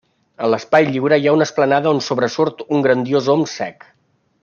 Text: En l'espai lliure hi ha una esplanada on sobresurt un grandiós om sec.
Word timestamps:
En 0.45 0.49
l'espai 0.53 0.87
lliure 0.93 1.19
hi 1.21 1.27
ha 1.31 1.35
una 1.37 1.47
esplanada 1.49 1.91
on 1.97 2.01
sobresurt 2.07 2.65
un 2.79 2.83
grandiós 2.89 3.29
om 3.37 3.45
sec. 3.57 3.91